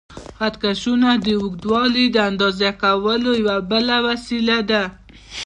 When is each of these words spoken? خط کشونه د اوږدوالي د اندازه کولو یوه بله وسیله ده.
خط 0.37 0.55
کشونه 0.63 1.09
د 1.25 1.27
اوږدوالي 1.41 2.05
د 2.11 2.17
اندازه 2.29 2.69
کولو 2.83 3.29
یوه 3.41 3.57
بله 3.71 3.95
وسیله 4.07 4.57
ده. 4.69 4.83